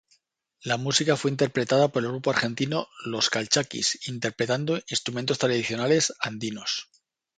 [0.63, 6.89] La música fue interpretada por el grupo argentino Los Calchakis, interpretando instrumentos tradicionales andinos.